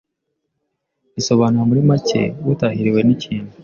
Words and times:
Risobanura 1.15 1.67
muri 1.69 1.81
muri 1.87 1.89
make 1.89 2.21
‘utahiriwe 2.51 2.99
n’ikintu 3.03 3.51